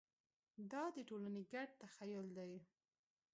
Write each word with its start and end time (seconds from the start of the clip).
دا 0.71 0.83
د 0.95 0.97
ټولنې 1.09 1.41
ګډ 1.53 1.69
تخیل 1.81 2.27
دی. 2.37 2.53